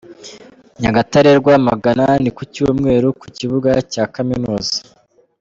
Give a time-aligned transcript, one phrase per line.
[0.81, 4.75] Nyagatare-Rwamagana: Ni kucyumweru ku kibuga cya Kaminuza.